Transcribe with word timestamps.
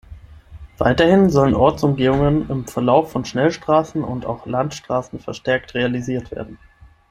Weiterhin 0.79 1.29
sollen 1.29 1.53
Ortsumgehungen 1.53 2.49
im 2.49 2.65
Verlauf 2.65 3.11
von 3.11 3.23
Schnellstraßen 3.23 4.03
und 4.03 4.25
auch 4.25 4.47
Landesstraßen 4.47 5.19
verstärkt 5.19 5.75
realisiert 5.75 6.31
werden. 6.31 6.57